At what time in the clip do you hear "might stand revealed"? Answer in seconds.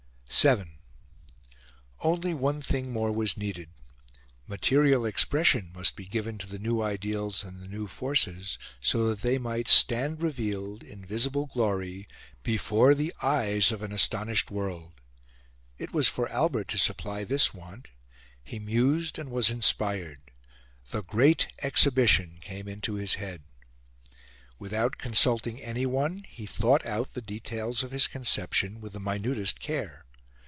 9.37-10.81